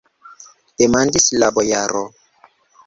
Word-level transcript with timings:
demandis 0.83 1.29
la 1.43 1.53
bojaro. 1.59 2.05